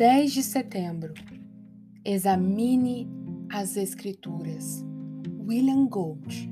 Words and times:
10 0.00 0.32
de 0.32 0.42
setembro. 0.42 1.12
Examine 2.02 3.06
as 3.52 3.76
Escrituras. 3.76 4.82
William 5.46 5.86
Gold. 5.86 6.50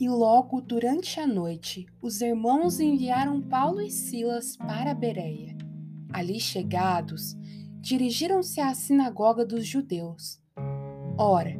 E 0.00 0.08
logo 0.08 0.60
durante 0.60 1.20
a 1.20 1.26
noite, 1.28 1.86
os 2.02 2.20
irmãos 2.20 2.80
enviaram 2.80 3.40
Paulo 3.40 3.80
e 3.80 3.92
Silas 3.92 4.56
para 4.56 4.92
Bereia. 4.92 5.56
Ali 6.12 6.40
chegados, 6.40 7.36
dirigiram-se 7.80 8.60
à 8.60 8.74
sinagoga 8.74 9.46
dos 9.46 9.64
judeus. 9.64 10.42
Ora, 11.16 11.54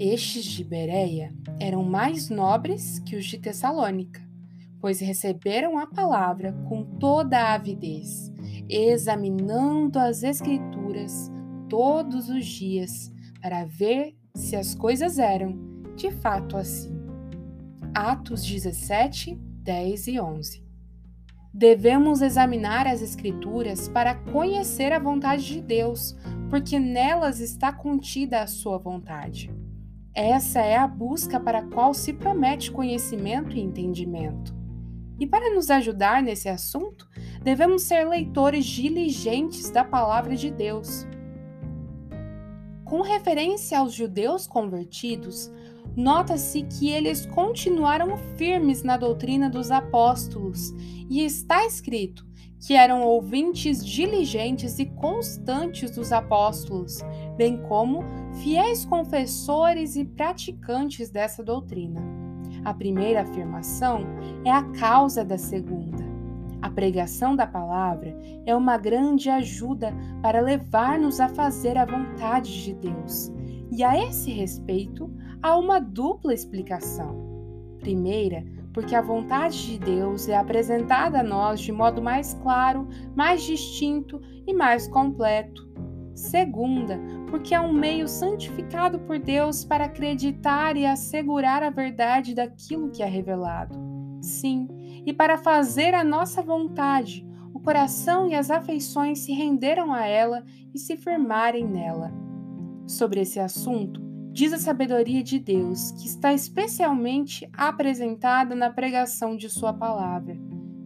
estes 0.00 0.44
de 0.46 0.64
Bereia 0.64 1.32
eram 1.60 1.84
mais 1.84 2.28
nobres 2.28 2.98
que 2.98 3.14
os 3.14 3.24
de 3.24 3.38
Tessalônica, 3.38 4.20
pois 4.84 5.00
receberam 5.00 5.78
a 5.78 5.86
palavra 5.86 6.52
com 6.68 6.84
toda 6.84 7.38
a 7.38 7.54
avidez, 7.54 8.30
examinando 8.68 9.98
as 9.98 10.22
Escrituras 10.22 11.32
todos 11.70 12.28
os 12.28 12.44
dias 12.44 13.10
para 13.40 13.64
ver 13.64 14.14
se 14.34 14.54
as 14.54 14.74
coisas 14.74 15.18
eram 15.18 15.58
de 15.96 16.10
fato 16.10 16.58
assim. 16.58 16.94
Atos 17.94 18.44
17, 18.44 19.34
10 19.62 20.06
e 20.08 20.20
11. 20.20 20.62
Devemos 21.50 22.20
examinar 22.20 22.86
as 22.86 23.00
Escrituras 23.00 23.88
para 23.88 24.14
conhecer 24.14 24.92
a 24.92 24.98
vontade 24.98 25.46
de 25.46 25.62
Deus, 25.62 26.14
porque 26.50 26.78
nelas 26.78 27.40
está 27.40 27.72
contida 27.72 28.42
a 28.42 28.46
sua 28.46 28.76
vontade. 28.76 29.50
Essa 30.14 30.60
é 30.60 30.76
a 30.76 30.86
busca 30.86 31.40
para 31.40 31.60
a 31.60 31.66
qual 31.68 31.94
se 31.94 32.12
promete 32.12 32.70
conhecimento 32.70 33.56
e 33.56 33.60
entendimento. 33.60 34.62
E 35.18 35.26
para 35.26 35.54
nos 35.54 35.70
ajudar 35.70 36.22
nesse 36.22 36.48
assunto, 36.48 37.08
devemos 37.42 37.82
ser 37.82 38.08
leitores 38.08 38.64
diligentes 38.66 39.70
da 39.70 39.84
palavra 39.84 40.34
de 40.36 40.50
Deus. 40.50 41.06
Com 42.84 43.00
referência 43.00 43.78
aos 43.78 43.92
judeus 43.92 44.46
convertidos, 44.46 45.50
nota-se 45.96 46.62
que 46.62 46.90
eles 46.90 47.26
continuaram 47.26 48.16
firmes 48.36 48.82
na 48.82 48.96
doutrina 48.96 49.48
dos 49.48 49.70
apóstolos, 49.70 50.72
e 51.08 51.24
está 51.24 51.64
escrito 51.66 52.26
que 52.66 52.74
eram 52.74 53.02
ouvintes 53.02 53.84
diligentes 53.84 54.78
e 54.78 54.86
constantes 54.86 55.90
dos 55.90 56.12
apóstolos, 56.12 57.00
bem 57.36 57.60
como 57.62 58.02
fiéis 58.42 58.84
confessores 58.84 59.96
e 59.96 60.04
praticantes 60.04 61.10
dessa 61.10 61.42
doutrina. 61.44 62.23
A 62.64 62.72
primeira 62.72 63.22
afirmação 63.22 64.00
é 64.44 64.50
a 64.50 64.62
causa 64.62 65.24
da 65.24 65.36
segunda. 65.36 66.02
A 66.62 66.70
pregação 66.70 67.36
da 67.36 67.46
palavra 67.46 68.16
é 68.46 68.56
uma 68.56 68.78
grande 68.78 69.28
ajuda 69.28 69.92
para 70.22 70.40
levar-nos 70.40 71.20
a 71.20 71.28
fazer 71.28 71.76
a 71.76 71.84
vontade 71.84 72.64
de 72.64 72.74
Deus. 72.74 73.30
E 73.70 73.84
a 73.84 74.02
esse 74.02 74.30
respeito, 74.30 75.12
há 75.42 75.58
uma 75.58 75.78
dupla 75.78 76.32
explicação. 76.32 77.22
Primeira, 77.80 78.42
porque 78.72 78.94
a 78.94 79.02
vontade 79.02 79.66
de 79.66 79.78
Deus 79.78 80.26
é 80.26 80.36
apresentada 80.36 81.20
a 81.20 81.22
nós 81.22 81.60
de 81.60 81.70
modo 81.70 82.00
mais 82.00 82.32
claro, 82.42 82.88
mais 83.14 83.42
distinto 83.42 84.22
e 84.46 84.54
mais 84.54 84.88
completo. 84.88 85.68
Segunda, 86.14 86.98
porque 87.34 87.52
é 87.52 87.60
um 87.60 87.72
meio 87.72 88.06
santificado 88.06 88.96
por 89.00 89.18
Deus 89.18 89.64
para 89.64 89.86
acreditar 89.86 90.76
e 90.76 90.86
assegurar 90.86 91.64
a 91.64 91.68
verdade 91.68 92.32
daquilo 92.32 92.92
que 92.92 93.02
é 93.02 93.06
revelado. 93.06 93.76
Sim, 94.22 94.68
e 95.04 95.12
para 95.12 95.36
fazer 95.36 95.96
a 95.96 96.04
nossa 96.04 96.40
vontade, 96.40 97.26
o 97.52 97.58
coração 97.58 98.28
e 98.28 98.36
as 98.36 98.52
afeições 98.52 99.18
se 99.18 99.32
renderam 99.32 99.92
a 99.92 100.06
ela 100.06 100.44
e 100.72 100.78
se 100.78 100.96
firmarem 100.96 101.66
nela. 101.66 102.12
Sobre 102.86 103.22
esse 103.22 103.40
assunto, 103.40 104.00
diz 104.30 104.52
a 104.52 104.58
sabedoria 104.58 105.24
de 105.24 105.40
Deus, 105.40 105.90
que 105.90 106.06
está 106.06 106.32
especialmente 106.32 107.50
apresentada 107.52 108.54
na 108.54 108.70
pregação 108.70 109.36
de 109.36 109.48
Sua 109.50 109.72
palavra. 109.72 110.38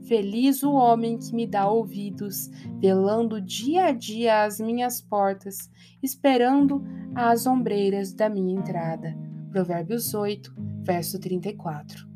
Feliz 0.08 0.62
o 0.62 0.72
homem 0.72 1.18
que 1.18 1.34
me 1.34 1.46
dá 1.46 1.68
ouvidos, 1.68 2.48
velando 2.80 3.38
dia 3.42 3.88
a 3.88 3.92
dia 3.92 4.42
às 4.42 4.58
minhas 4.58 5.02
portas, 5.02 5.70
esperando 6.02 6.82
às 7.14 7.46
ombreiras 7.46 8.14
da 8.14 8.26
minha 8.26 8.58
entrada. 8.58 9.14
Provérbios 9.50 10.14
8, 10.14 10.54
verso 10.80 11.18
34. 11.18 12.08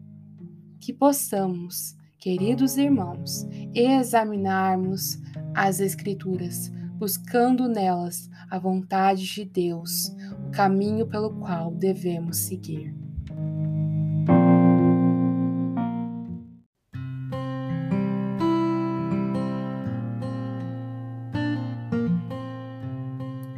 Que 0.81 0.91
possamos, 0.91 1.95
queridos 2.19 2.79
irmãos, 2.79 3.47
examinarmos 3.75 5.21
as 5.55 5.79
Escrituras, 5.79 6.73
buscando 6.97 7.69
nelas 7.69 8.31
a 8.51 8.59
vontade 8.59 9.27
de 9.27 9.45
Deus, 9.45 10.11
caminho 10.51 11.07
pelo 11.07 11.31
qual 11.35 11.71
devemos 11.71 12.39
seguir. 12.39 13.02